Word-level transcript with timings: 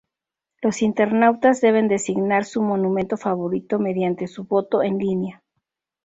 Los 0.63 0.81
internautas 0.81 1.61
deben 1.61 1.87
designar 1.87 2.43
su 2.45 2.63
monumento 2.63 3.17
favorito 3.17 3.77
mediante 3.77 4.25
su 4.25 4.45
voto 4.45 4.81
en 4.81 4.97
línea. 4.97 5.43